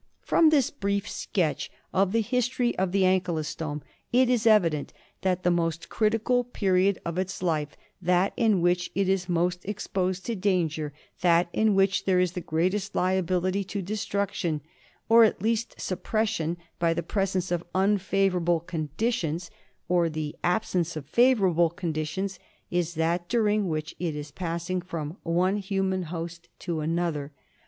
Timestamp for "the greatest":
12.31-12.95